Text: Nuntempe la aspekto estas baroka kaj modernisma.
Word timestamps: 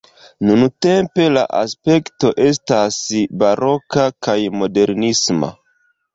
Nuntempe 0.49 1.27
la 1.33 1.43
aspekto 1.57 2.31
estas 2.47 2.99
baroka 3.45 4.09
kaj 4.29 4.37
modernisma. 4.63 5.53